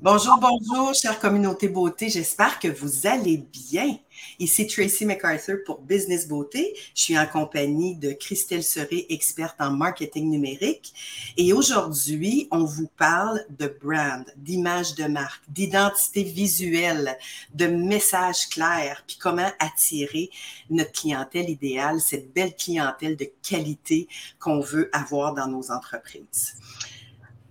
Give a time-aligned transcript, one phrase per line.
[0.00, 2.08] Bonjour, bonjour, chère communauté beauté.
[2.08, 3.98] J'espère que vous allez bien.
[4.38, 6.72] Ici Tracy MacArthur pour Business Beauté.
[6.94, 10.94] Je suis en compagnie de Christelle Seré, experte en marketing numérique.
[11.36, 17.18] Et aujourd'hui, on vous parle de brand, d'image de marque, d'identité visuelle,
[17.54, 20.30] de messages clairs, puis comment attirer
[20.70, 24.06] notre clientèle idéale, cette belle clientèle de qualité
[24.38, 26.54] qu'on veut avoir dans nos entreprises.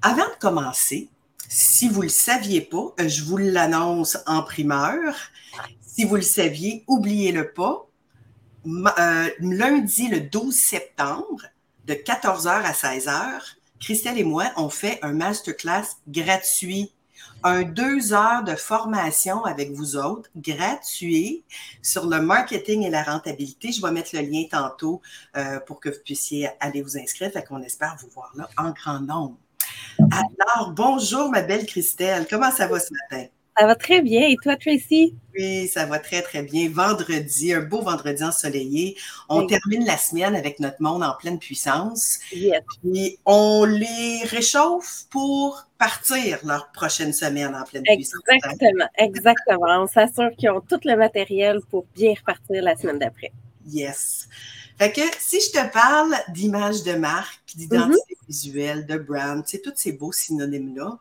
[0.02, 1.10] Avant de commencer,
[1.50, 5.16] si vous ne le saviez pas, euh, je vous l'annonce en primeur.
[5.82, 7.88] Si vous le saviez, oubliez-le pas.
[8.66, 11.44] Euh, lundi, le 12 septembre,
[11.86, 13.40] de 14h à 16h,
[13.80, 16.92] Christelle et moi, on fait un masterclass gratuit.
[17.44, 21.44] Un deux heures de formation avec vous autres, gratuit,
[21.82, 23.72] sur le marketing et la rentabilité.
[23.72, 25.02] Je vais mettre le lien tantôt
[25.36, 27.32] euh, pour que vous puissiez aller vous inscrire.
[27.32, 29.38] Fait qu'on espère vous voir là en grand nombre.
[30.12, 33.28] Alors, bonjour ma belle Christelle, comment ça va ce matin?
[33.60, 34.28] Ça va très bien.
[34.28, 35.16] Et toi, Tracy?
[35.36, 36.70] Oui, ça va très, très bien.
[36.70, 38.96] Vendredi, un beau vendredi ensoleillé.
[39.30, 42.20] On termine la semaine avec notre monde en pleine puissance.
[42.32, 42.62] Yes.
[42.84, 48.22] Puis on les réchauffe pour partir leur prochaine semaine en pleine puissance.
[48.30, 49.82] Exactement, exactement.
[49.82, 53.32] On s'assure qu'ils ont tout le matériel pour bien repartir la semaine d'après.
[53.68, 54.28] Yes.
[54.78, 58.28] Fait que si je te parle d'image de marque, d'identité mm-hmm.
[58.28, 61.00] visuelle, de brand, tu sais, tous ces beaux synonymes-là,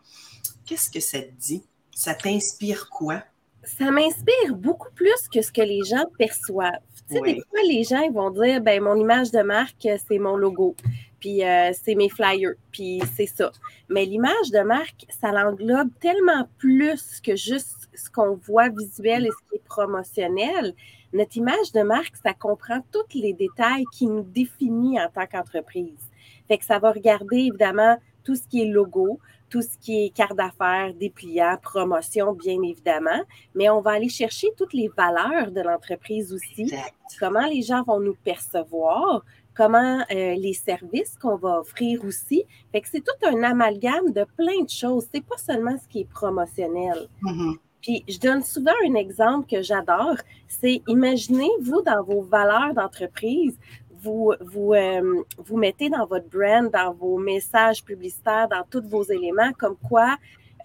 [0.64, 1.62] qu'est-ce que ça te dit?
[1.94, 3.22] Ça t'inspire quoi?
[3.62, 6.72] Ça m'inspire beaucoup plus que ce que les gens perçoivent.
[7.08, 10.18] Tu sais, des fois, les gens ils vont dire, ben mon image de marque, c'est
[10.18, 10.74] mon logo,
[11.20, 13.52] puis euh, c'est mes flyers, puis c'est ça.
[13.88, 19.30] Mais l'image de marque, ça l'englobe tellement plus que juste ce qu'on voit visuel et
[19.30, 20.74] ce qui est promotionnel.
[21.12, 26.10] Notre image de marque, ça comprend tous les détails qui nous définissent en tant qu'entreprise.
[26.48, 30.10] Fait que ça va regarder évidemment tout ce qui est logo, tout ce qui est
[30.10, 33.22] carte d'affaires, dépliant, promotion, bien évidemment,
[33.54, 36.72] mais on va aller chercher toutes les valeurs de l'entreprise aussi,
[37.20, 39.24] comment les gens vont nous percevoir,
[39.56, 42.44] comment euh, les services qu'on va offrir aussi.
[42.72, 45.06] Fait que c'est tout un amalgame de plein de choses.
[45.12, 47.08] C'est pas seulement ce qui est promotionnel.
[47.22, 47.56] Mm-hmm.
[47.86, 50.16] Puis je donne souvent un exemple que j'adore,
[50.48, 53.56] c'est imaginez, vous, dans vos valeurs d'entreprise,
[54.02, 59.04] vous, vous, euh, vous mettez dans votre brand, dans vos messages publicitaires, dans tous vos
[59.04, 60.16] éléments, comme quoi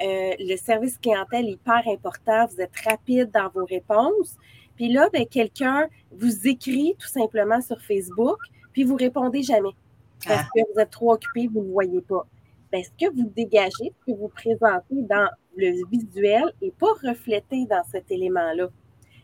[0.01, 4.35] euh, le service clientèle est hyper important, vous êtes rapide dans vos réponses.
[4.75, 8.39] Puis là, ben, quelqu'un vous écrit tout simplement sur Facebook,
[8.73, 9.75] puis vous répondez jamais
[10.25, 10.49] parce ah.
[10.55, 12.25] que vous êtes trop occupé, vous ne le voyez pas.
[12.71, 17.65] Ben, ce que vous dégagez, ce que vous présentez dans le visuel n'est pas reflété
[17.65, 18.69] dans cet élément-là.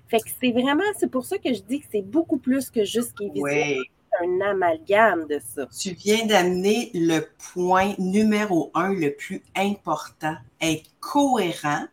[0.08, 2.84] Fait que c'est vraiment, c'est pour ça que je dis que c'est beaucoup plus que
[2.84, 3.84] juste qui est visuel.
[4.12, 5.68] C'est un amalgame de ça.
[5.78, 11.86] Tu viens d'amener le point numéro un le plus important, être cohérent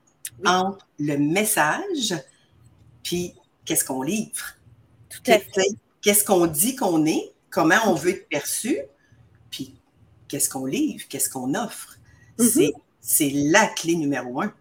[0.45, 2.15] entre le message
[3.05, 3.35] puis
[3.65, 4.57] qu'est-ce qu'on livre?
[5.09, 5.69] Tout à fait.
[6.03, 8.79] Qu'est-ce qu'on dit qu'on est, comment on veut être perçu,
[10.29, 11.99] qu'est-ce qu'on livre, qu'est-ce qu'on offre.
[12.39, 12.73] Mm-hmm
[13.05, 14.53] c'est la clé numéro un.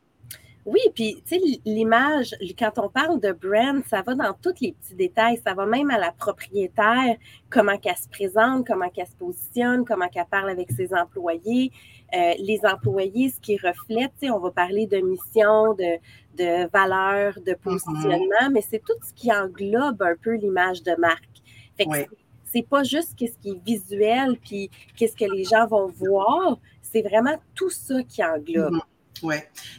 [0.66, 4.74] Oui, puis tu sais, l'image, quand on parle de brand, ça va dans tous les
[4.74, 5.41] petits détails.
[5.46, 7.18] Ça va même à la propriétaire,
[7.50, 11.72] comment qu'elle se présente, comment qu'elle se positionne, comment qu'elle parle avec ses employés.
[12.13, 15.97] Euh, les employés, ce qui reflète, tu sais, on va parler de mission, de,
[16.38, 17.57] de valeur, de mm-hmm.
[17.57, 21.41] positionnement, mais c'est tout ce qui englobe un peu l'image de marque.
[21.78, 22.16] Fait que
[22.53, 27.02] c'est pas juste ce qui est visuel, puis qu'est-ce que les gens vont voir, c'est
[27.02, 28.74] vraiment tout ça qui englobe.
[28.74, 28.81] Mhm.
[29.24, 29.36] Oui.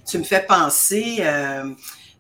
[0.07, 1.19] Tu me fais penser.
[1.21, 1.73] Euh,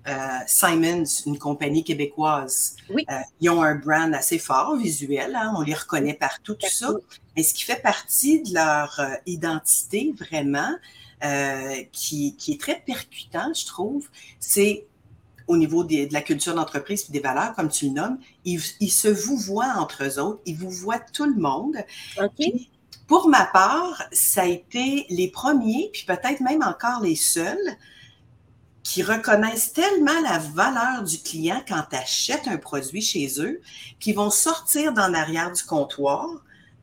[0.06, 2.76] euh, Simons, une compagnie québécoise.
[2.90, 3.06] Oui.
[3.10, 6.92] Euh, ils ont un brand assez fort visuel, hein, on les reconnaît partout, tout ça.
[7.34, 10.76] Mais ce qui fait partie de leur identité vraiment,
[11.90, 14.84] qui, est très percutant, je trouve, c'est
[15.46, 19.08] au niveau de la culture d'entreprise et des valeurs, comme tu le nommes, ils, se
[19.08, 21.76] vous voient entre eux autres, ils vous voient tout le monde.
[23.06, 27.76] Pour ma part, ça a été les premiers, puis peut-être même encore les seuls,
[28.82, 33.60] qui reconnaissent tellement la valeur du client quand tu achètes un produit chez eux,
[33.98, 36.28] qu'ils vont sortir dans l'arrière du comptoir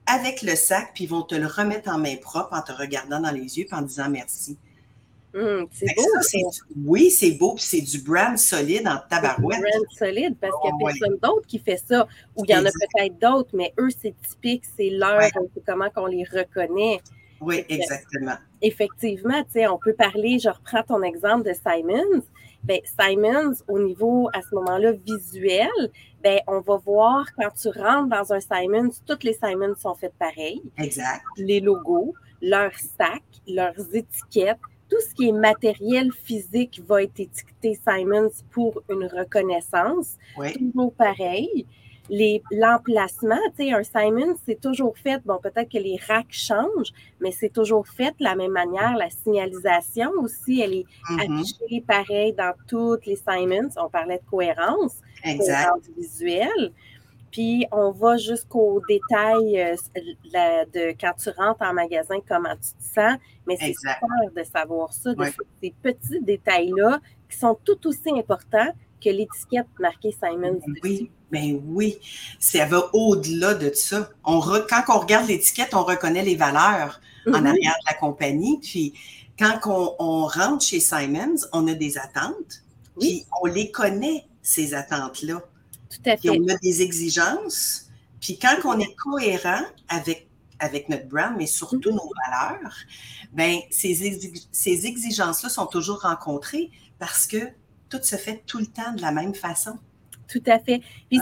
[0.08, 3.20] avec le sac, puis ils vont te le remettre en main propre en te regardant
[3.20, 4.58] dans les yeux, en disant merci.
[5.34, 6.50] Hum, c'est beau.
[6.86, 9.60] oui, c'est beau, puis c'est du brand solide en tabarouette.
[9.60, 12.08] Du brand solide, parce qu'il n'y a personne d'autre qui fait ça.
[12.36, 15.90] Ou il y en a peut-être d'autres, mais eux, c'est typique, c'est leur, c'est comment
[15.90, 17.00] qu'on les reconnaît.
[17.40, 18.36] Oui, exactement.
[18.62, 22.24] Effectivement, tu sais, on peut parler, je reprends ton exemple de Simons.
[22.64, 25.70] Ben, Simons, au niveau, à ce moment-là, visuel,
[26.22, 30.14] ben, on va voir quand tu rentres dans un Simons, toutes les Simons sont faites
[30.20, 30.62] pareil.
[30.78, 31.24] Exact.
[31.38, 34.60] Les logos, leurs sacs, leurs étiquettes,
[34.92, 40.18] tout ce qui est matériel physique va être étiqueté Simons pour une reconnaissance.
[40.54, 41.66] Toujours pareil
[42.52, 47.32] l'emplacement, tu sais, un Simon, c'est toujours fait, bon, peut-être que les racks changent, mais
[47.32, 48.96] c'est toujours fait de la même manière.
[48.98, 51.40] La signalisation aussi, elle est mm-hmm.
[51.40, 53.70] affichée pareil dans toutes les Simons.
[53.78, 56.74] On parlait de cohérence, cohérence visuelle.
[57.32, 59.76] Puis on va jusqu'au détail euh,
[60.74, 63.18] de quand tu rentres en magasin, comment tu te sens.
[63.48, 65.26] Mais c'est super de savoir ça, de
[65.62, 67.00] ces petits détails-là
[67.30, 68.74] qui sont tout aussi importants
[69.04, 70.60] que l'étiquette marquée Simons.
[70.84, 71.10] Oui.
[71.32, 71.98] Ben oui,
[72.40, 74.10] ça va au-delà de ça.
[74.26, 77.48] On quand on regarde l'étiquette, on reconnaît les valeurs en mm-hmm.
[77.48, 78.60] arrière de la compagnie.
[78.60, 78.94] Puis
[79.40, 79.60] quand
[79.98, 82.64] on, rentre chez Simons, on a des attentes.
[83.00, 85.42] Puis on les connaît, ces attentes-là.
[85.92, 86.30] Tout à fait.
[86.30, 87.90] Puis on a des exigences.
[88.20, 90.28] Puis quand on est cohérent avec,
[90.60, 92.76] avec notre brand, mais surtout nos valeurs,
[93.34, 94.20] ben ces,
[94.52, 97.38] ces exigences-là sont toujours rencontrées parce que
[97.90, 99.78] tout se fait tout le temps de la même façon.
[100.32, 100.82] Tout à fait.
[101.10, 101.20] Puis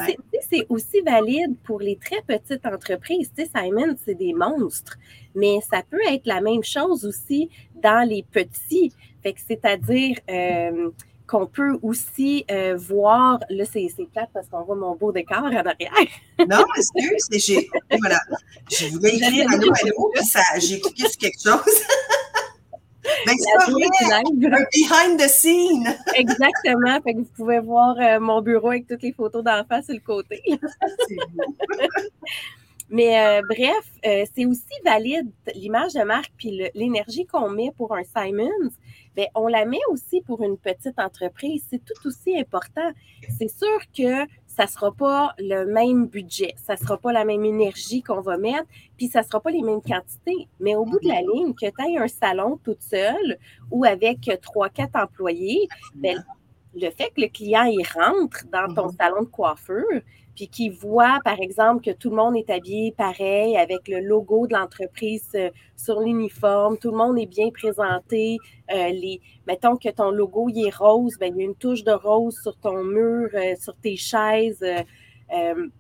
[0.50, 3.32] c'est aussi valide pour les très petites entreprises.
[3.36, 4.98] Tu sais, Simon, c'est des monstres,
[5.34, 8.94] mais ça peut être la même chose aussi dans les petits.
[9.24, 10.92] Fait que c'est-à-dire euh,
[11.30, 15.46] qu'on peut aussi euh, voir, là, c'est plate parce qu'on voit mon beau décor en
[15.46, 15.92] arrière.
[16.40, 18.20] non, excuse, j'ai, voilà,
[18.70, 20.24] je voulais écrire allô, allô, puis
[20.62, 21.62] j'ai cliqué sur quelque chose.
[23.26, 23.36] Ben,
[23.66, 25.88] un behind the scene.
[26.16, 27.02] Exactement.
[27.02, 30.00] Fait que vous pouvez voir euh, mon bureau avec toutes les photos d'enfants sur le
[30.00, 30.42] côté.
[32.90, 37.96] Mais euh, bref, euh, c'est aussi valide l'image de marque puis l'énergie qu'on met pour
[37.96, 38.72] un Simons.
[39.16, 41.66] Bien, on la met aussi pour une petite entreprise.
[41.70, 42.92] C'est tout aussi important.
[43.38, 47.24] C'est sûr que ça ne sera pas le même budget, ça ne sera pas la
[47.24, 48.68] même énergie qu'on va mettre,
[48.98, 50.50] puis ça ne sera pas les mêmes quantités.
[50.60, 53.38] Mais au bout de la ligne, que tu aies un salon toute seule
[53.72, 56.22] ou avec trois, quatre employés, ben,
[56.76, 58.98] le fait que le client il rentre dans ton mm-hmm.
[58.98, 60.02] salon de coiffure,
[60.36, 64.48] puis qui voit, par exemple, que tout le monde est habillé pareil, avec le logo
[64.48, 68.38] de l'entreprise euh, sur l'uniforme, tout le monde est bien présenté.
[68.72, 71.84] Euh, les, mettons que ton logo il est rose, ben, il y a une touche
[71.84, 74.64] de rose sur ton mur, euh, sur tes chaises.
[75.30, 75.72] tu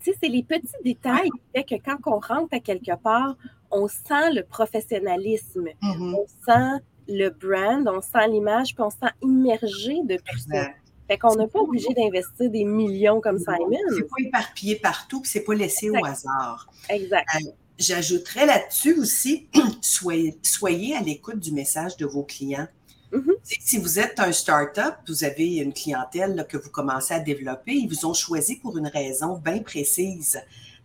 [0.00, 3.36] sais, c'est les petits détails qui font que quand on rentre à quelque part,
[3.72, 6.14] on sent le professionnalisme, mm-hmm.
[6.14, 10.68] on sent le brand, on sent l'image, puis on se sent immergé de tout ça.
[11.08, 13.78] Fait qu'on n'est pas obligé d'investir des millions comme Simon.
[13.94, 16.70] C'est pas éparpillé partout, puis c'est pas laissé au hasard.
[16.90, 17.26] Exact.
[17.36, 19.48] Euh, j'ajouterais là-dessus aussi,
[19.80, 22.68] soyez, soyez à l'écoute du message de vos clients.
[23.12, 23.32] Mm-hmm.
[23.42, 27.88] Si vous êtes un start-up, vous avez une clientèle que vous commencez à développer, ils
[27.88, 30.38] vous ont choisi pour une raison bien précise.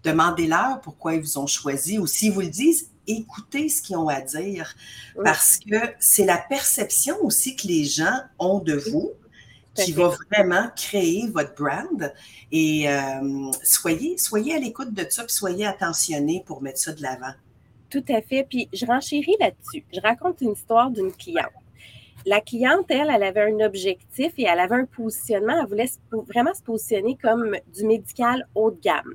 [0.05, 4.07] Demandez-leur pourquoi ils vous ont choisi ou s'ils vous le disent, écoutez ce qu'ils ont
[4.07, 4.73] à dire
[5.23, 9.11] parce que c'est la perception aussi que les gens ont de vous
[9.75, 12.13] qui va vraiment créer votre brand.
[12.51, 17.01] Et euh, soyez, soyez à l'écoute de ça, puis soyez attentionnés pour mettre ça de
[17.01, 17.33] l'avant.
[17.89, 18.45] Tout à fait.
[18.47, 19.83] Puis je renchéris là-dessus.
[19.93, 21.51] Je raconte une histoire d'une cliente.
[22.25, 25.59] La cliente, elle, elle avait un objectif et elle avait un positionnement.
[25.59, 29.13] Elle voulait vraiment se positionner comme du médical haut de gamme.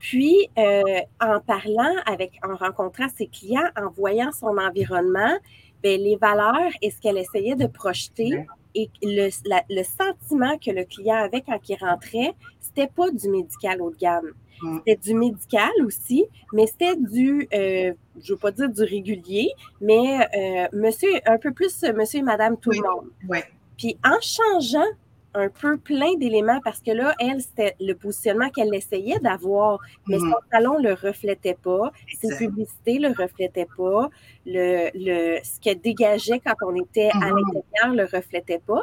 [0.00, 0.82] Puis, euh,
[1.20, 5.36] en parlant avec, en rencontrant ses clients, en voyant son environnement,
[5.82, 8.44] bien, les valeurs et ce qu'elle essayait de projeter,
[8.74, 9.28] et le,
[9.68, 13.96] le, sentiment que le client avait quand il rentrait, c'était pas du médical haut de
[13.96, 14.30] gamme.
[14.62, 14.78] Mm.
[14.78, 20.20] C'était du médical aussi, mais c'était du, euh, je veux pas dire du régulier, mais
[20.36, 23.10] euh, monsieur, un peu plus monsieur et madame tout le monde.
[23.28, 23.44] Ouais.
[23.76, 24.88] Puis en changeant
[25.34, 30.18] un peu plein d'éléments parce que là, elle, c'était le positionnement qu'elle essayait d'avoir, mais
[30.18, 30.50] son mm-hmm.
[30.50, 34.08] salon ne le reflétait pas, ses publicités ne le reflétaient pas,
[34.46, 37.54] le, le, ce qu'elle dégageait quand on était à mm-hmm.
[37.54, 38.82] l'intérieur ne le reflétait pas.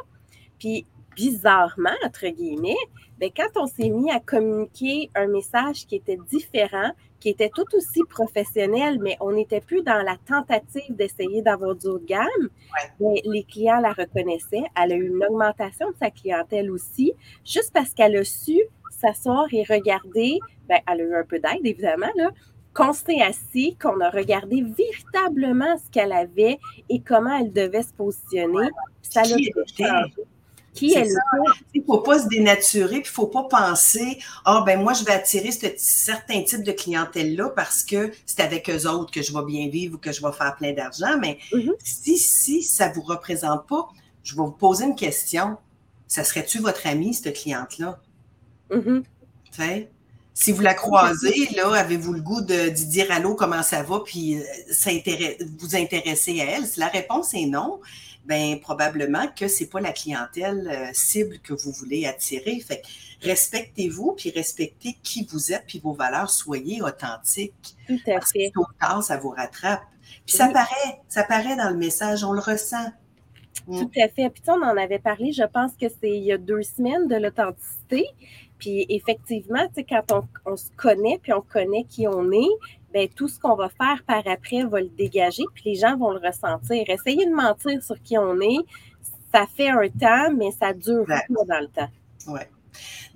[0.59, 0.85] Puis,
[1.17, 2.77] bizarrement, entre guillemets,
[3.19, 7.65] bien, quand on s'est mis à communiquer un message qui était différent, qui était tout
[7.75, 12.49] aussi professionnel, mais on n'était plus dans la tentative d'essayer d'avoir du haut de gamme.
[12.99, 14.65] Mais les clients la reconnaissaient.
[14.79, 18.59] Elle a eu une augmentation de sa clientèle aussi, juste parce qu'elle a su
[18.91, 20.39] s'asseoir et regarder.
[20.69, 22.29] Bien, elle a eu un peu d'aide, évidemment, là,
[22.75, 26.59] qu'on s'est assis, qu'on a regardé véritablement ce qu'elle avait
[26.89, 28.69] et comment elle devait se positionner.
[29.01, 29.37] Ça l'a
[30.81, 34.93] il ne faut pas se dénaturer, puis il ne faut pas penser Ah, ben moi,
[34.93, 39.21] je vais attirer ce certain type de clientèle-là parce que c'est avec eux autres que
[39.21, 41.17] je vais bien vivre ou que je vais faire plein d'argent.
[41.19, 41.73] Mais mm-hmm.
[41.83, 43.87] si, si ça ne vous représente pas,
[44.23, 45.57] je vais vous poser une question.
[46.07, 47.99] Ça serait-tu votre ami, cette cliente-là?
[48.71, 48.99] Mm
[50.33, 54.37] Si vous la croisez, là, avez-vous le goût de, dire allô, comment ça va, puis
[54.37, 56.67] euh, vous intéresser à elle?
[56.67, 57.79] Si la réponse est non,
[58.27, 62.59] ben probablement que c'est pas la clientèle euh, cible que vous voulez attirer.
[62.59, 62.81] Fait
[63.21, 67.75] respectez-vous, puis respectez qui vous êtes, puis vos valeurs, soyez authentiques.
[67.87, 68.51] Tout à fait.
[68.53, 68.65] Tôt
[69.01, 69.83] ça vous rattrape.
[70.25, 72.91] Puis ça paraît, ça paraît dans le message, on le ressent.
[73.67, 73.79] Mm.
[73.79, 74.29] Tout à fait.
[74.29, 77.15] Puis on en avait parlé, je pense que c'est il y a deux semaines de
[77.15, 78.05] l'authenticité.
[78.59, 82.49] Puis effectivement, quand on, se connaît, puis on connaît qui on est,
[82.93, 86.11] bien, tout ce qu'on va faire par après va le dégager, puis les gens vont
[86.11, 86.83] le ressentir.
[86.87, 88.65] Essayer de mentir sur qui on est,
[89.33, 91.89] ça fait un temps, mais ça dure pas dans le temps.
[92.27, 92.41] Oui.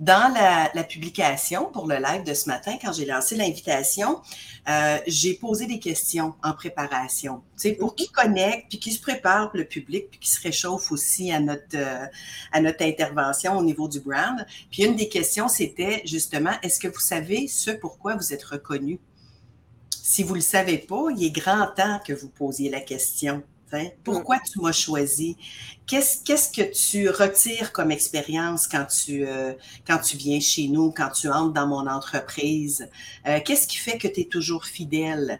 [0.00, 4.20] Dans la, publication pour le live de ce matin, quand j'ai lancé l'invitation,
[4.68, 9.00] euh, j'ai posé des questions en préparation, tu sais, pour qui connecte, puis qui se
[9.00, 12.06] prépare le public, puis qui se réchauffe aussi à notre, euh,
[12.52, 14.44] à notre intervention au niveau du brand.
[14.70, 18.98] Puis une des questions, c'était justement, est-ce que vous savez ce pourquoi vous êtes reconnu?
[20.04, 23.40] Si vous ne le savez pas, il est grand temps que vous posiez la question.
[24.02, 25.36] Pourquoi tu m'as choisi?
[25.86, 29.52] Qu'est-ce que tu retires comme expérience quand tu, euh,
[29.86, 32.88] quand tu viens chez nous, quand tu entres dans mon entreprise?
[33.28, 35.38] Euh, qu'est-ce qui fait que tu es toujours fidèle?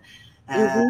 [0.49, 0.85] Euh,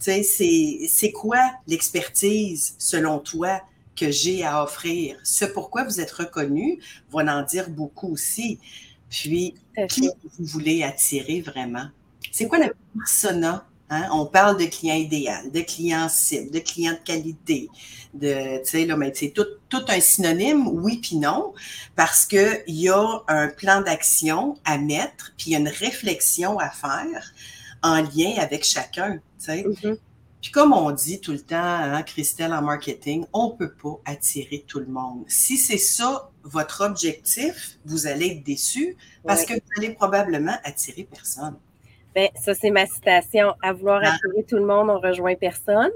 [0.00, 0.86] mm-hmm.
[0.86, 3.62] C'est quoi l'expertise, selon toi,
[3.96, 5.16] que j'ai à offrir?
[5.24, 6.78] Ce pourquoi vous êtes reconnu
[7.10, 8.58] va en dire beaucoup aussi.
[9.08, 9.54] Puis,
[9.88, 11.88] qui vous voulez attirer vraiment?
[12.32, 14.08] C'est quoi la persona Hein?
[14.12, 17.68] On parle de client idéal, de client cible, de client de qualité,
[18.14, 21.52] de, tu sais, là, mais c'est tout, tout un synonyme, oui puis non,
[21.94, 26.58] parce qu'il y a un plan d'action à mettre, puis il y a une réflexion
[26.58, 27.34] à faire
[27.82, 29.62] en lien avec chacun, tu sais.
[29.62, 29.98] Mm-hmm.
[30.40, 34.00] Puis comme on dit tout le temps, hein, Christelle, en marketing, on ne peut pas
[34.04, 35.24] attirer tout le monde.
[35.26, 41.04] Si c'est ça votre objectif, vous allez être déçu parce que vous allez probablement attirer
[41.04, 41.56] personne.
[42.14, 43.54] Ben, ça, c'est ma citation.
[43.60, 44.14] À vouloir ah.
[44.14, 45.90] attirer tout le monde, on rejoint personne.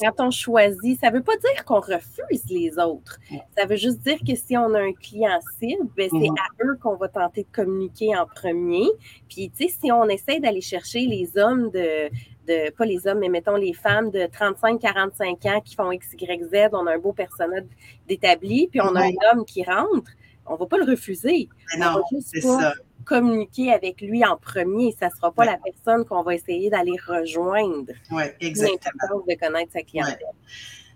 [0.00, 3.18] quand on choisit, ça ne veut pas dire qu'on refuse les autres.
[3.56, 6.38] Ça veut juste dire que si on a un client cible, ben, c'est mm-hmm.
[6.38, 8.86] à eux qu'on va tenter de communiquer en premier.
[9.28, 12.08] Puis, tu sais, si on essaie d'aller chercher les hommes de,
[12.46, 16.44] de, pas les hommes, mais mettons les femmes de 35-45 ans qui font X, Y,
[16.44, 17.64] Z, on a un beau personnage
[18.08, 20.10] d'établi, puis on a un homme qui rentre,
[20.46, 21.48] on ne va pas le refuser.
[21.78, 22.72] non, c'est ça
[23.06, 24.94] communiquer avec lui en premier.
[25.00, 27.92] Ça ne sera pas la personne qu'on va essayer d'aller rejoindre.
[28.10, 29.22] Oui, exactement.
[29.26, 30.18] de connaître sa clientèle.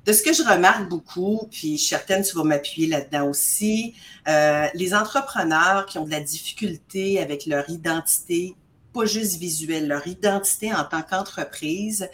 [0.04, 3.94] De ce que je remarque beaucoup, puis certaines, tu vas m'appuyer là-dedans aussi,
[4.28, 8.56] euh, les entrepreneurs qui ont de la difficulté avec leur identité,
[8.94, 12.08] pas juste visuelle, leur identité en tant qu'entreprise,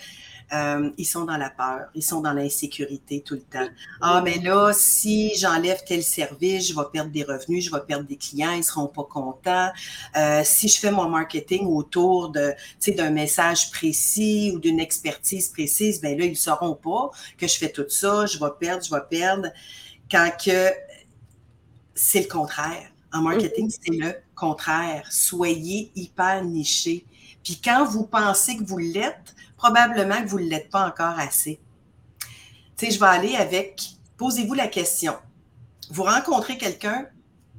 [0.52, 3.68] euh, ils sont dans la peur, ils sont dans l'insécurité tout le temps.
[4.00, 8.06] Ah, mais là, si j'enlève tel service, je vais perdre des revenus, je vais perdre
[8.06, 9.70] des clients, ils seront pas contents.
[10.16, 12.54] Euh, si je fais mon marketing autour de,
[12.88, 17.70] d'un message précis ou d'une expertise précise, ben là, ils sauront pas que je fais
[17.70, 19.48] tout ça, je vais perdre, je vais perdre.
[20.08, 20.70] Quand que
[21.96, 22.88] c'est le contraire.
[23.12, 25.06] En marketing, c'est le contraire.
[25.10, 27.04] Soyez hyper niché.
[27.42, 31.60] Puis quand vous pensez que vous l'êtes, probablement que vous ne l'êtes pas encore assez.
[32.76, 33.82] Tu sais, je vais aller avec,
[34.16, 35.16] posez-vous la question.
[35.90, 37.06] Vous rencontrez quelqu'un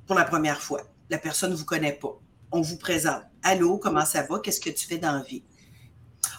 [0.05, 0.81] pour la première fois.
[1.09, 2.19] La personne ne vous connaît pas.
[2.51, 3.23] On vous présente.
[3.43, 4.39] Allô, comment ça va?
[4.39, 5.43] Qu'est-ce que tu fais dans la vie?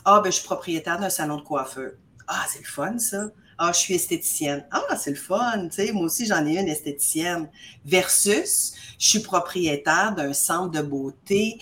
[0.04, 1.92] Ah, ben, je suis propriétaire d'un salon de coiffeur.
[2.26, 3.30] Ah, c'est le fun, ça.
[3.58, 4.66] Ah, je suis esthéticienne.
[4.70, 5.68] Ah, c'est le fun.
[5.68, 7.50] Tu sais, moi aussi, j'en ai une esthéticienne.
[7.84, 11.58] Versus, je suis propriétaire d'un centre de beauté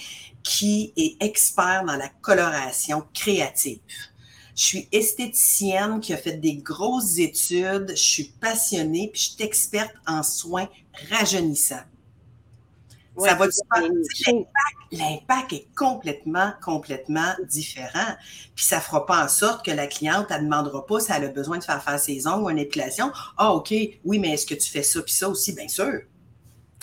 [0.46, 3.80] qui est expert dans la coloration créative.
[4.54, 9.42] Je suis esthéticienne qui a fait des grosses études, je suis passionnée, puis je suis
[9.42, 10.68] experte en soins
[11.10, 11.82] rajeunissants.
[13.18, 13.46] ça va
[14.92, 18.14] L'impact est complètement, complètement différent.
[18.54, 21.24] Puis ça fera pas en sorte que la cliente, elle ne demandera pas si elle
[21.24, 23.10] a besoin de faire faire ses ongles ou une épilation.
[23.36, 23.74] Ah, OK,
[24.04, 25.52] oui, mais est-ce que tu fais ça puis ça aussi?
[25.54, 26.02] Bien sûr.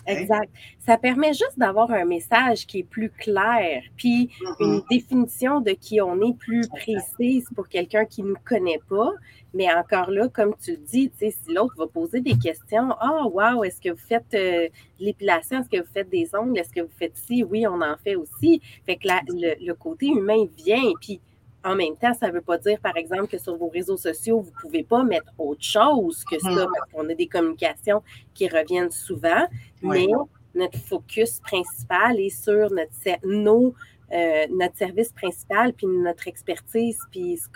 [0.05, 0.51] Exact.
[0.85, 4.29] Ça permet juste d'avoir un message qui est plus clair, puis
[4.59, 4.89] une mm-hmm.
[4.89, 9.11] définition de qui on est plus précise pour quelqu'un qui ne nous connaît pas.
[9.53, 13.31] Mais encore là, comme tu le dis, si l'autre va poser des questions, ah, oh,
[13.35, 14.67] wow, est-ce que vous faites euh,
[14.99, 15.59] l'épilation?
[15.59, 16.57] Est-ce que vous faites des ongles?
[16.59, 17.43] Est-ce que vous faites ci?
[17.43, 18.61] Oui, on en fait aussi.
[18.85, 21.21] Fait que le, le côté humain vient, puis
[21.63, 24.41] en même temps, ça ne veut pas dire, par exemple, que sur vos réseaux sociaux,
[24.41, 26.67] vous ne pouvez pas mettre autre chose que ça, mm-hmm.
[26.75, 28.03] parce qu'on a des communications
[28.33, 29.47] qui reviennent souvent,
[29.81, 30.07] mais
[30.55, 33.73] notre focus principal est sur notre, nos,
[34.11, 37.47] euh, notre service principal, puis notre expertise, puis ce,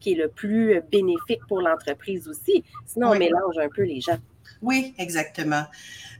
[0.00, 2.62] qui est le plus bénéfique pour l'entreprise aussi.
[2.86, 4.18] Sinon, on mélange un peu les gens.
[4.62, 5.64] Oui, exactement.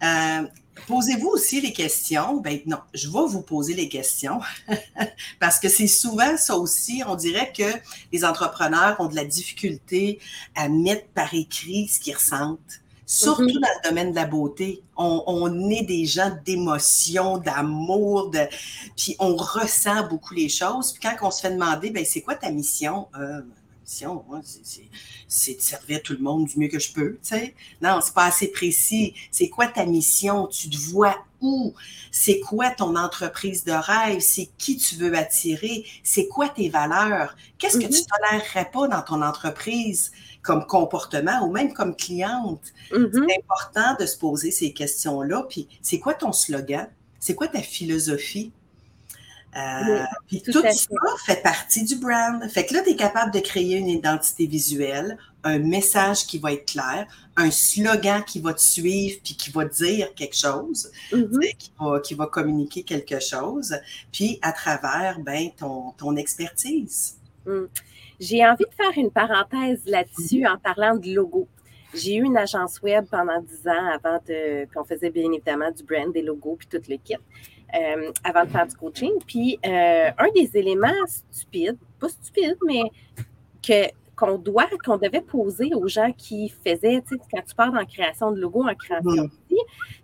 [0.02, 0.42] Euh,
[0.86, 2.40] posez-vous aussi les questions.
[2.40, 4.40] Ben non, je vais vous poser les questions
[5.40, 7.02] parce que c'est souvent ça aussi.
[7.06, 7.70] On dirait que
[8.12, 10.18] les entrepreneurs ont de la difficulté
[10.54, 12.80] à mettre par écrit ce qu'ils ressentent.
[13.06, 13.60] Surtout mm-hmm.
[13.60, 14.82] dans le domaine de la beauté.
[14.96, 18.40] On, est des gens d'émotion, d'amour, de...
[18.96, 20.92] puis on ressent beaucoup les choses.
[20.92, 23.08] Puis quand on se fait demander, ben c'est quoi ta mission?
[23.18, 23.42] Euh,
[23.84, 24.24] mission,
[25.28, 27.12] c'est de servir tout le monde du mieux que je peux.
[27.12, 27.54] Tu sais.
[27.82, 29.14] Non, c'est pas assez précis.
[29.30, 30.46] C'est quoi ta mission?
[30.46, 31.74] Tu te vois où?
[32.10, 34.20] C'est quoi ton entreprise de rêve?
[34.20, 35.84] C'est qui tu veux attirer?
[36.02, 37.36] C'est quoi tes valeurs?
[37.58, 38.30] Qu'est-ce que tu mm-hmm.
[38.30, 40.12] tolérerais pas dans ton entreprise
[40.42, 42.62] comme comportement ou même comme cliente?
[42.90, 43.10] Mm-hmm.
[43.12, 45.44] C'est important de se poser ces questions-là.
[45.48, 46.88] Puis, c'est quoi ton slogan?
[47.20, 48.52] C'est quoi ta philosophie?
[49.56, 50.70] Euh, puis tout, ça
[51.24, 52.42] fait partie du brand.
[52.50, 56.52] Fait que là, tu es capable de créer une identité visuelle, un message qui va
[56.52, 57.06] être clair,
[57.36, 62.00] un slogan qui va te suivre puis qui va dire quelque chose, mm-hmm.
[62.02, 63.76] qui, va, communiquer quelque chose,
[64.12, 67.18] puis à travers ben, ton, ton expertise.
[67.46, 67.64] Mm.
[68.18, 70.54] J'ai envie de faire une parenthèse là-dessus mm-hmm.
[70.54, 71.46] en parlant de logo.
[71.94, 74.18] J'ai eu une agence web pendant dix ans avant
[74.74, 77.14] qu'on faisait bien évidemment du brand, des logos puis tout le kit.
[77.74, 79.12] Euh, avant de faire du coaching.
[79.26, 80.92] Puis, euh, un des éléments
[81.30, 82.84] stupides, pas stupides, mais
[83.66, 87.76] que, qu'on doit, qu'on devait poser aux gens qui faisaient, tu sais, quand tu parles
[87.76, 89.26] en création de logo, en création mm.
[89.26, 89.58] aussi,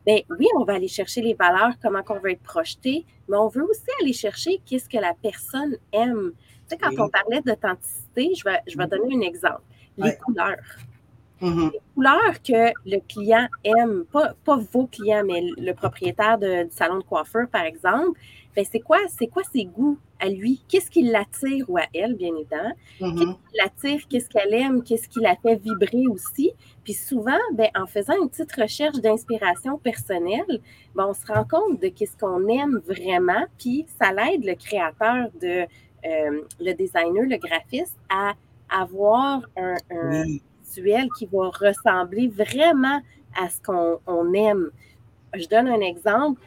[0.04, 3.46] bien oui, on va aller chercher les valeurs, comment on veut être projeté, mais on
[3.46, 6.32] veut aussi aller chercher qu'est-ce que la personne aime.
[6.68, 8.90] Tu sais, quand on parlait d'authenticité, je vais, je vais mm.
[8.90, 9.62] donner un exemple.
[9.96, 10.56] Les couleurs.
[11.40, 11.72] Mm-hmm.
[11.72, 16.70] Les couleurs que le client aime, pas, pas vos clients, mais le propriétaire de, du
[16.70, 18.18] salon de coiffeur, par exemple,
[18.54, 20.60] ben c'est quoi, c'est quoi ses goûts à lui?
[20.68, 22.74] Qu'est-ce qui l'attire ou à elle, bien évidemment?
[23.00, 23.18] Mm-hmm.
[23.18, 24.08] Qu'est-ce qui l'attire?
[24.08, 24.82] Qu'est-ce qu'elle aime?
[24.82, 26.52] Qu'est-ce qui la fait vibrer aussi?
[26.84, 30.60] Puis souvent, ben, en faisant une petite recherche d'inspiration personnelle,
[30.94, 35.28] ben, on se rend compte de qu'est-ce qu'on aime vraiment, puis ça l'aide le créateur
[35.40, 35.66] de
[36.04, 38.32] euh, le designer, le graphiste à
[38.70, 39.74] avoir un,
[41.18, 43.00] qui va ressembler vraiment
[43.36, 44.70] à ce qu'on aime.
[45.34, 46.42] Je donne un exemple.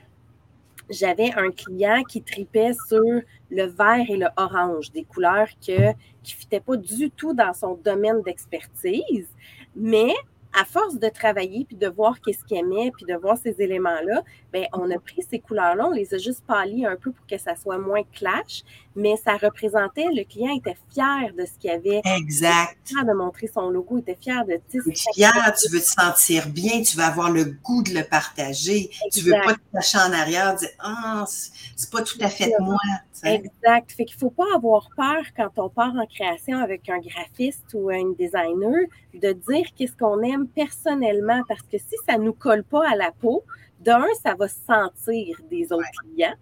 [0.90, 6.36] J'avais un client qui tripait sur le vert et le orange, des couleurs que, qui
[6.36, 9.30] ne fitaient pas du tout dans son domaine d'expertise,
[9.76, 10.14] mais
[10.54, 14.24] à force de travailler puis de voir qu'est-ce qu'il aimait puis de voir ces éléments-là,
[14.54, 17.38] ben on a pris ces couleurs-là, on les a juste pâlis un peu pour que
[17.40, 18.62] ça soit moins clash,
[18.96, 22.02] mais ça représentait, le client était fier de ce qu'il avait.
[22.18, 22.78] Exact.
[22.86, 24.60] Il était fier de montrer son logo, il était fier de.
[24.70, 28.04] Tu es fier, tu veux te sentir bien, tu veux avoir le goût de le
[28.04, 28.92] partager.
[29.12, 32.52] Tu Tu veux pas te cacher en arrière, dire ah, c'est pas tout à fait
[32.60, 32.78] moi.
[33.24, 33.92] Exact.
[33.92, 37.90] Fait qu'il faut pas avoir peur quand on part en création avec un graphiste ou
[37.90, 42.88] un designer de dire qu'est-ce qu'on aime personnellement parce que si ça nous colle pas
[42.90, 43.44] à la peau,
[43.84, 46.36] d'un, ça va se sentir des autres clients.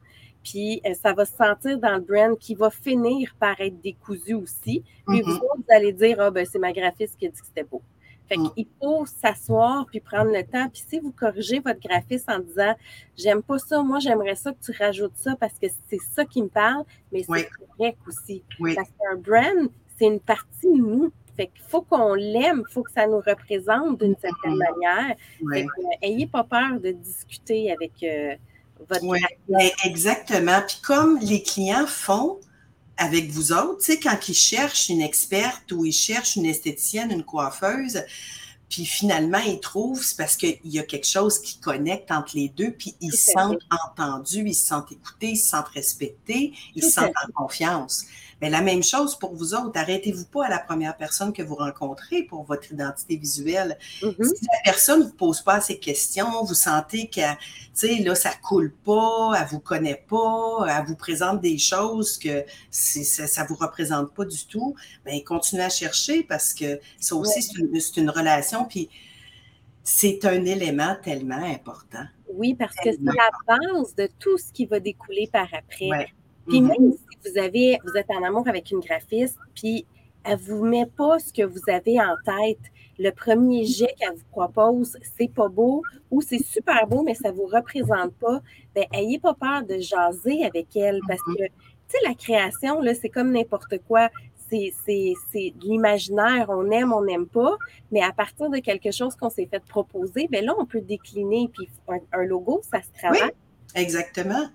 [0.43, 4.34] Puis euh, ça va se sentir dans le brand qui va finir par être décousu
[4.34, 4.84] aussi.
[5.08, 5.58] Puis vous, mm-hmm.
[5.58, 7.82] vous allez dire, ah, ben, c'est ma graphiste qui a dit que c'était beau.
[8.27, 8.49] Fait mm.
[8.51, 10.67] qu'il faut s'asseoir puis prendre le temps.
[10.69, 12.73] Puis si vous corrigez votre graphiste en disant,
[13.17, 16.41] j'aime pas ça, moi, j'aimerais ça que tu rajoutes ça parce que c'est ça qui
[16.41, 18.43] me parle, mais c'est correct aussi.
[18.75, 21.12] Parce qu'un brand, c'est une partie de nous.
[21.36, 25.15] Fait qu'il faut qu'on l'aime, il faut que ça nous représente d'une certaine manière.
[25.52, 28.36] Fait que, euh, ayez pas peur de discuter avec euh,
[28.89, 29.20] votre oui,
[29.86, 30.62] Exactement.
[30.67, 32.39] Puis comme les clients font
[32.98, 37.12] avec vous autres, tu sais, quand ils cherchent une experte ou ils cherchent une esthéticienne,
[37.12, 38.04] une coiffeuse,
[38.72, 42.48] puis finalement, ils trouvent, c'est parce qu'il y a quelque chose qui connecte entre les
[42.48, 46.84] deux, puis ils se sentent entendus, ils se sentent écoutés, ils se sentent respectés, ils
[46.84, 48.06] se sentent en confiance.
[48.41, 49.71] Mais la même chose pour vous autres.
[49.75, 53.77] Arrêtez-vous pas à la première personne que vous rencontrez pour votre identité visuelle.
[54.01, 54.36] Mm-hmm.
[54.36, 57.21] Si la personne ne vous pose pas ces questions, vous sentez que,
[58.04, 63.27] là, ça coule pas, elle vous connaît pas, elle vous présente des choses que ça,
[63.27, 64.75] ça vous représente pas du tout,
[65.06, 68.65] bien, continuez à chercher parce que ça aussi, c'est une, relation.
[68.65, 68.89] Puis,
[69.84, 72.06] c'est un élément tellement important.
[72.34, 76.12] Oui, parce que c'est la base de tout ce qui va découler par après.
[76.47, 76.97] Puis même mm-hmm.
[76.97, 79.86] si vous avez, vous êtes en amour avec une graphiste, puis
[80.23, 82.60] elle vous met pas ce que vous avez en tête,
[82.99, 87.32] le premier jet qu'elle vous propose, c'est pas beau ou c'est super beau, mais ça
[87.32, 88.41] vous représente pas,
[88.75, 91.51] ben ayez pas peur de jaser avec elle parce que, tu
[91.88, 94.10] sais, la création, là, c'est comme n'importe quoi.
[94.49, 94.73] C'est
[95.34, 97.56] de l'imaginaire, on aime, on n'aime pas,
[97.89, 101.49] mais à partir de quelque chose qu'on s'est fait proposer, ben là, on peut décliner,
[101.54, 103.21] puis un, logo, ça se travaille.
[103.23, 104.49] Oui, exactement.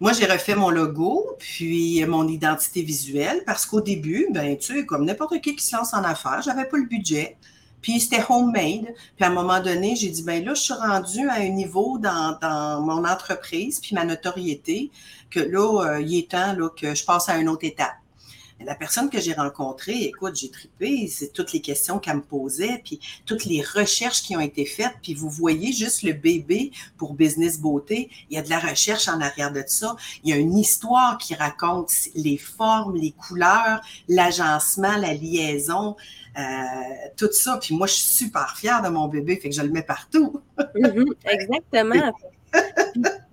[0.00, 4.86] Moi, j'ai refait mon logo, puis mon identité visuelle, parce qu'au début, ben, tu sais,
[4.86, 7.36] comme n'importe qui qui se lance en affaires, j'avais pas le budget.
[7.82, 8.94] Puis c'était homemade.
[9.16, 11.98] Puis à un moment donné, j'ai dit, ben là, je suis rendue à un niveau
[11.98, 14.90] dans, dans mon entreprise, puis ma notoriété,
[15.30, 17.96] que là, euh, il est temps là, que je passe à une autre étape.
[18.64, 22.82] La personne que j'ai rencontrée, écoute, j'ai trippé, c'est toutes les questions qu'elle me posait,
[22.84, 27.14] puis toutes les recherches qui ont été faites, puis vous voyez juste le bébé pour
[27.14, 30.36] Business Beauté, il y a de la recherche en arrière de ça, il y a
[30.36, 35.96] une histoire qui raconte les formes, les couleurs, l'agencement, la liaison,
[36.38, 36.42] euh,
[37.16, 37.58] tout ça.
[37.60, 40.40] Puis moi, je suis super fière de mon bébé, fait que je le mets partout.
[40.74, 42.12] Mm-hmm, exactement.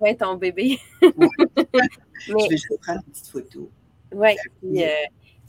[0.00, 0.78] ouais, ton bébé.
[1.00, 3.70] Je vais juste prendre une petite photo.
[4.12, 4.88] Oui, puis euh,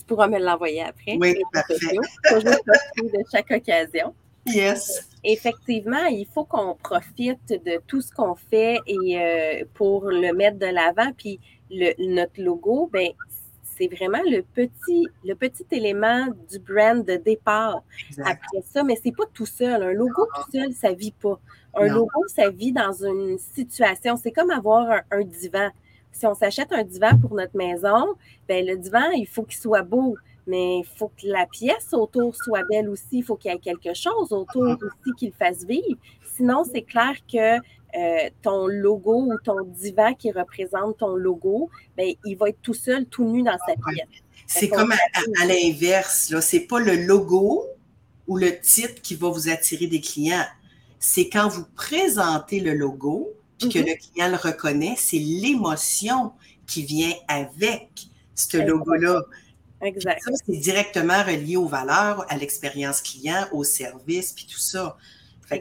[0.10, 1.18] pourras me l'envoyer après.
[1.20, 1.96] Oui, parfait.
[2.30, 2.58] Toujours
[2.98, 4.14] de chaque occasion.
[4.46, 5.08] Yes.
[5.24, 10.58] Effectivement, il faut qu'on profite de tout ce qu'on fait et euh, pour le mettre
[10.58, 11.12] de l'avant.
[11.16, 13.10] Puis le, notre logo, ben,
[13.78, 17.84] c'est vraiment le petit, le petit élément du brand de départ.
[18.26, 19.84] Après ça, mais c'est pas tout seul.
[19.84, 21.40] Un logo tout seul, ça vit pas.
[21.76, 24.18] Un logo, ça vit dans une situation.
[24.18, 25.70] C'est comme avoir un divan
[26.12, 28.16] si on s'achète un divan pour notre maison,
[28.48, 30.16] ben le divan, il faut qu'il soit beau,
[30.48, 33.20] mais il faut que la pièce autour soit belle aussi.
[33.20, 35.98] Il faut qu'il y ait quelque chose autour aussi qui le fasse vivre.
[36.36, 37.58] Sinon, c'est clair que
[37.98, 42.74] euh, ton logo ou ton divan qui représente ton logo, ben, il va être tout
[42.74, 44.08] seul, tout nu dans sa pièce.
[44.48, 46.34] C'est comme à, l'inverse.
[46.40, 47.66] Ce n'est pas le logo
[48.28, 50.46] ou le titre qui va vous attirer des clients.
[51.00, 53.88] C'est quand vous présentez le logo, puis que mm-hmm.
[53.88, 56.32] le client le reconnaît, c'est l'émotion
[56.66, 57.90] qui vient avec
[58.36, 59.22] ce logo-là.
[59.82, 60.22] Exact.
[60.24, 64.98] Ça, c'est directement relié aux valeurs, à l'expérience client, au service, puis tout ça.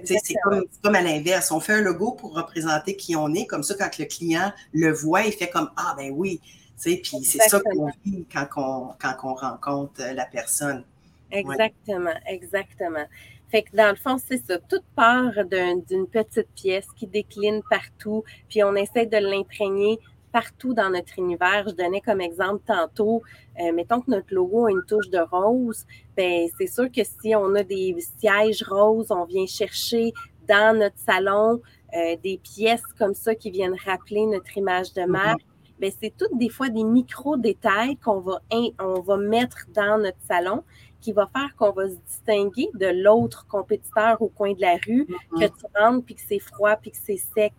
[0.05, 0.35] c'est
[0.83, 1.51] comme, à l'inverse.
[1.51, 3.47] On fait un logo pour représenter qui on est.
[3.47, 6.41] Comme ça, quand le client le voit, il fait comme Ah, ben oui.
[6.81, 10.85] Puis c'est ça qu'on vit quand on, quand on rencontre la personne.
[11.31, 13.05] Exactement, exactement.
[13.51, 14.59] Fait que dans le fond, c'est ça.
[14.59, 19.99] Toute part d'une petite pièce qui décline partout, puis on essaie de l'imprégner
[20.33, 21.65] partout dans notre univers.
[21.69, 23.23] Je donnais comme exemple tantôt,
[23.61, 27.35] euh, mettons que notre logo a une touche de rose, ben c'est sûr que si
[27.35, 30.13] on a des sièges roses, on vient chercher
[30.47, 31.61] dans notre salon
[31.97, 35.41] euh, des pièces comme ça qui viennent rappeler notre image de marque.
[35.81, 38.43] Ben, c'est toutes des fois des micro-détails qu'on va,
[38.81, 40.65] on va mettre dans notre salon
[41.01, 45.07] qui va faire qu'on va se distinguer de l'autre compétiteur au coin de la rue,
[45.07, 45.51] que mm-hmm.
[45.59, 47.53] tu rentres, puis que c'est froid, puis que c'est sec.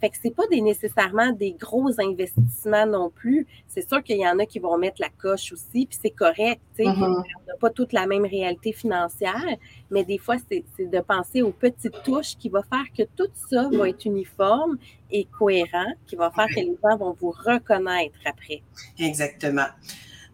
[0.00, 3.46] Fait que c'est pas des, nécessairement des gros investissements non plus.
[3.66, 6.60] C'est sûr qu'il y en a qui vont mettre la coche aussi, puis c'est correct.
[6.76, 6.90] tu sais.
[6.90, 7.04] Mm-hmm.
[7.04, 9.56] On n'a pas toute la même réalité financière,
[9.90, 13.68] mais des fois, c'est de penser aux petites touches qui va faire que tout ça
[13.72, 14.78] va être uniforme
[15.10, 18.62] et cohérent, qui va faire que les gens vont vous reconnaître après.
[18.98, 19.66] Exactement.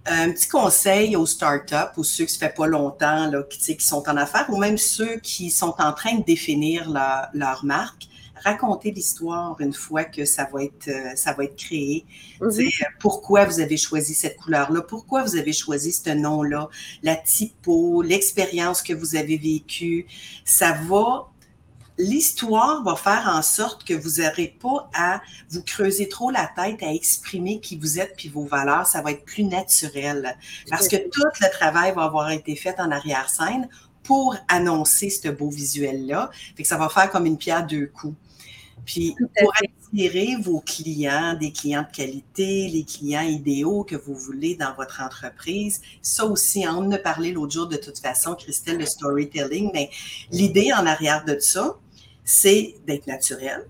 [0.07, 3.85] Un petit conseil aux startups, ou ceux qui ne fait pas longtemps, là, qui, qui
[3.85, 6.91] sont en affaires, ou même ceux qui sont en train de définir
[7.35, 8.09] leur marque,
[8.43, 12.07] racontez l'histoire une fois que ça va être, euh, ça va être créé.
[12.41, 12.69] Mhm.
[12.99, 14.83] Pourquoi vous avez choisi cette couleur-là?
[14.83, 16.69] Pourquoi vous avez choisi ce nom-là?
[17.03, 20.07] La typo, l'expérience que vous avez vécue.
[20.45, 21.29] Ça va
[22.01, 26.83] l'histoire va faire en sorte que vous n'aurez pas à vous creuser trop la tête
[26.83, 28.87] à exprimer qui vous êtes puis vos valeurs.
[28.87, 30.37] Ça va être plus naturel
[30.69, 33.69] parce que tout le travail va avoir été fait en arrière-scène
[34.03, 36.31] pour annoncer ce beau visuel-là.
[36.57, 38.17] Fait que ça va faire comme une pierre deux coups.
[38.87, 39.53] Puis pour
[39.93, 45.03] attirer vos clients, des clients de qualité, les clients idéaux que vous voulez dans votre
[45.03, 49.71] entreprise, ça aussi, on en a parlé l'autre jour de toute façon, Christelle, le storytelling,
[49.75, 49.91] mais
[50.31, 51.77] l'idée en arrière de ça,
[52.25, 53.67] c'est d'être naturel,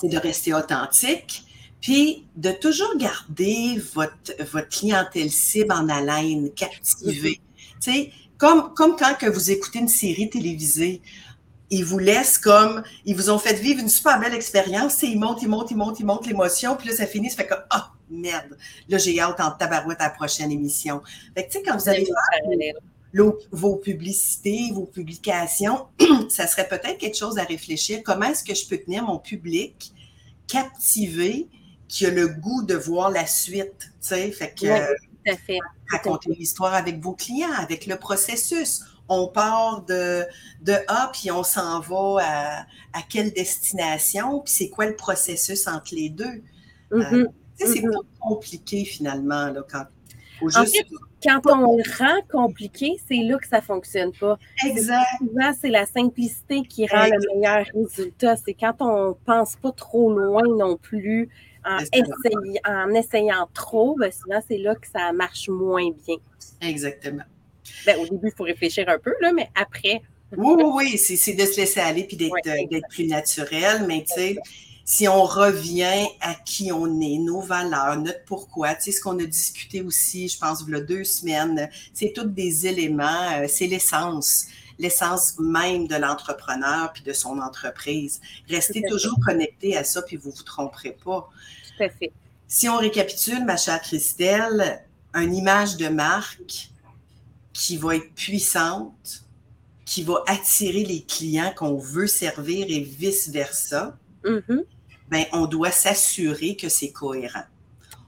[0.00, 1.44] c'est de rester authentique,
[1.80, 7.40] puis de toujours garder votre, votre clientèle cible en haleine, captivée.
[7.40, 7.82] Mm-hmm.
[7.82, 11.00] Tu sais, comme, comme quand que vous écoutez une série télévisée,
[11.70, 15.42] ils vous laissent comme, ils vous ont fait vivre une super belle expérience, ils montent,
[15.42, 17.92] ils montent, ils montent, ils montent l'émotion, puis là, ça finit, ça fait comme, ah,
[18.10, 18.56] merde,
[18.88, 21.00] là, j'ai hâte en tabarouette à la prochaine émission.
[21.36, 22.70] Fait que, tu sais, quand vous allez faire
[23.12, 25.86] vos publicités, vos publications,
[26.28, 28.02] ça serait peut-être quelque chose à réfléchir.
[28.04, 29.92] Comment est-ce que je peux tenir mon public
[30.46, 31.48] captivé,
[31.88, 34.66] qui a le goût de voir la suite, tu sais, fait que
[35.90, 38.82] raconter l'histoire avec vos clients, avec le processus.
[39.08, 40.24] On part de,
[40.62, 45.66] de A, puis on s'en va à, à, quelle destination, puis c'est quoi le processus
[45.66, 46.42] entre les deux?
[46.92, 47.26] Euh, mm-hmm.
[47.56, 47.92] c'est mm-hmm.
[47.92, 49.84] pas compliqué finalement là, quand
[50.42, 50.86] en fait,
[51.22, 54.38] quand on le rend compliqué, c'est là que ça ne fonctionne pas.
[54.66, 55.04] Exact.
[55.18, 58.36] Souvent, c'est la simplicité qui rend le meilleur résultat.
[58.36, 61.28] C'est quand on ne pense pas trop loin non plus,
[61.64, 66.16] en, essayant, trop, ben souvent, c'est là que ça marche moins bien.
[66.62, 67.24] Exactement.
[67.84, 70.00] Ben, au début, il faut réfléchir un peu, là, mais après,
[70.36, 74.36] Oui, oui, oui, c'est de se laisser aller puis d'être plus naturel, mais tu sais,
[74.90, 79.16] si on revient à qui on est, nos valeurs, notre pourquoi, tu sais, ce qu'on
[79.20, 83.46] a discuté aussi, je pense, il y a deux semaines, c'est tous des éléments, euh,
[83.48, 84.46] c'est l'essence
[84.80, 88.20] l'essence même de l'entrepreneur puis de son entreprise.
[88.48, 91.28] Restez toujours connecté à ça puis vous ne vous tromperez pas.
[91.76, 92.12] Tout à fait.
[92.48, 96.70] Si on récapitule, ma chère Christelle, une image de marque
[97.52, 99.24] qui va être puissante,
[99.84, 104.64] qui va attirer les clients qu'on veut servir et vice-versa, mm-hmm.
[105.10, 107.44] Ben, on doit s'assurer que c'est cohérent.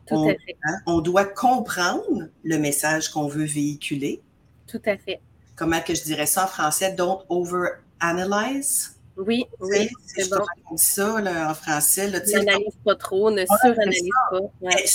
[0.07, 0.57] Tout à fait.
[0.65, 4.21] Hein, on doit comprendre le message qu'on veut véhiculer.
[4.67, 5.21] Tout à fait.
[5.57, 6.93] Comment que je dirais ça en français?
[6.93, 8.97] Don't over-analyze.
[9.17, 10.45] Oui, oui, c'est bon.
[10.77, 12.11] ça là, en français.
[12.11, 14.41] N'analyse pas trop, ne suranalyse pas.
[14.61, 14.87] Ouais.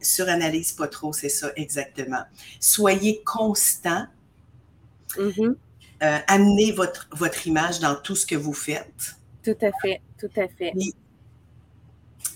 [0.00, 2.22] suranalyse pas trop, c'est ça, exactement.
[2.58, 4.06] Soyez constant.
[5.16, 5.54] Mm-hmm.
[6.02, 9.14] Euh, amenez votre, votre image dans tout ce que vous faites.
[9.44, 10.72] Tout à fait, tout à fait.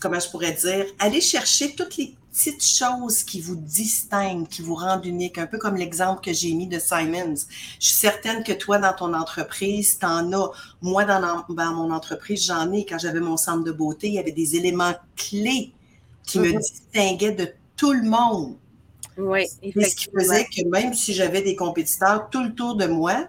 [0.07, 0.87] Comment je pourrais dire?
[0.99, 5.59] Allez chercher toutes les petites choses qui vous distinguent, qui vous rendent unique, un peu
[5.59, 7.35] comme l'exemple que j'ai mis de Simons.
[7.81, 10.51] Je suis certaine que toi, dans ton entreprise, tu en as.
[10.83, 12.85] Moi, dans, mon entreprise, j'en ai.
[12.85, 15.73] Quand j'avais mon centre de beauté, il y avait des éléments clés
[16.25, 16.59] qui me mhm.
[16.59, 18.57] distinguaient de tout le monde.
[19.17, 19.89] Oui, effectivement.
[19.89, 23.29] Ce qui faisait que même si j'avais des compétiteurs tout le tour de moi,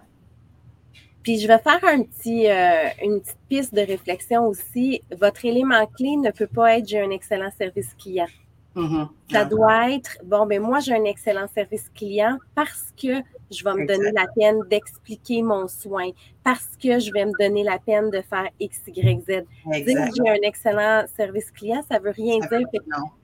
[1.28, 5.02] puis je vais faire un petit, euh, une petite piste de réflexion aussi.
[5.14, 8.28] Votre élément clé ne peut pas être j'ai un excellent service client.
[8.74, 9.08] Mm-hmm.
[9.30, 13.74] Ça doit être, bon, ben moi, j'ai un excellent service client parce que je vais
[13.74, 16.08] me donner la peine d'expliquer mon soin,
[16.42, 19.26] parce que je vais me donner la peine de faire X, Y, Z.
[19.26, 22.66] Dire que j'ai un excellent service client, ça ne veut rien dire.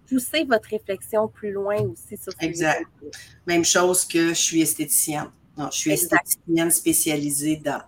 [0.07, 2.85] poussez votre réflexion plus loin aussi sur ce Exact.
[3.47, 5.31] Même chose que je suis esthéticienne.
[5.57, 7.81] Non, je suis esthéticienne spécialisée dans.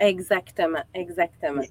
[0.00, 1.62] Exactement, exactement.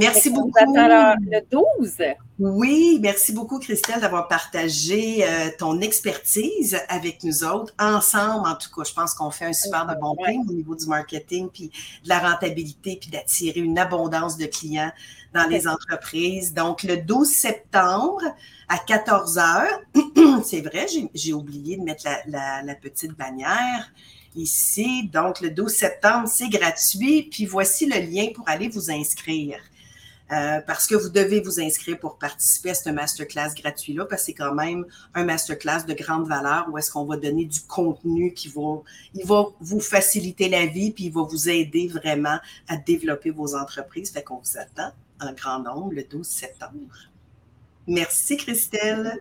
[0.00, 0.52] Merci beaucoup.
[0.56, 1.96] le 12.
[2.38, 7.74] Oui, merci beaucoup, Christelle, d'avoir partagé euh, ton expertise avec nous autres.
[7.78, 10.74] Ensemble, en tout cas, je pense qu'on fait un super de bon point au niveau
[10.74, 11.68] du marketing, puis
[12.04, 14.92] de la rentabilité, puis d'attirer une abondance de clients
[15.34, 16.54] dans les entreprises.
[16.54, 18.22] Donc, le 12 septembre
[18.68, 19.80] à 14 heures,
[20.44, 23.92] c'est vrai, j'ai oublié de mettre la, la petite bannière
[24.34, 25.08] ici.
[25.12, 27.28] Donc, le 12 septembre, c'est gratuit.
[27.30, 29.58] Puis voici le lien pour aller vous inscrire.
[30.32, 34.26] Euh, parce que vous devez vous inscrire pour participer à ce masterclass gratuit-là, parce que
[34.26, 38.32] c'est quand même un masterclass de grande valeur où est-ce qu'on va donner du contenu
[38.32, 38.80] qui va,
[39.14, 42.38] il va vous faciliter la vie, puis il va vous aider vraiment
[42.68, 44.12] à développer vos entreprises.
[44.12, 46.78] Fait qu'on vous attend en grand nombre le 12 septembre.
[47.86, 49.18] Merci, Christelle.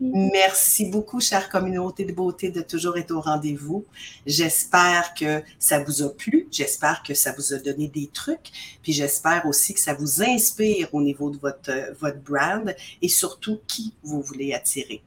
[0.00, 3.86] Merci beaucoup, chère communauté de beauté, de toujours être au rendez-vous.
[4.26, 6.46] J'espère que ça vous a plu.
[6.50, 8.50] J'espère que ça vous a donné des trucs.
[8.82, 13.60] Puis j'espère aussi que ça vous inspire au niveau de votre, votre brand et surtout
[13.66, 15.02] qui vous voulez attirer.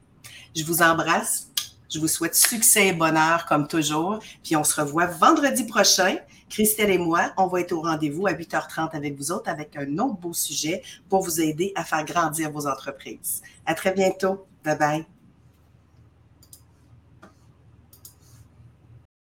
[0.54, 1.48] Je vous embrasse.
[1.88, 4.18] Je vous souhaite succès et bonheur comme toujours.
[4.42, 6.16] Puis on se revoit vendredi prochain.
[6.48, 9.98] Christelle et moi, on va être au rendez-vous à 8h30 avec vous autres avec un
[9.98, 13.42] autre beau sujet pour vous aider à faire grandir vos entreprises.
[13.64, 14.46] À très bientôt.
[14.64, 15.15] Bye bye.